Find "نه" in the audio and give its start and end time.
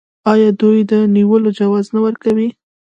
1.95-1.99